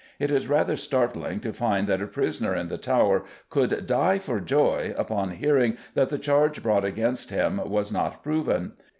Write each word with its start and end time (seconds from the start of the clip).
It 0.17 0.31
is 0.31 0.47
rather 0.49 0.75
startling 0.77 1.41
to 1.41 1.53
find 1.53 1.85
that 1.85 2.01
a 2.01 2.07
prisoner 2.07 2.55
in 2.55 2.69
the 2.69 2.77
Tower 2.79 3.23
could 3.51 3.85
"die 3.85 4.17
for 4.17 4.39
joy" 4.39 4.95
upon 4.97 5.29
hearing 5.33 5.77
that 5.93 6.09
the 6.09 6.17
charge 6.17 6.63
brought 6.63 6.83
against 6.83 7.29
him 7.29 7.61
was 7.69 7.91
not 7.91 8.23
proven. 8.23 8.71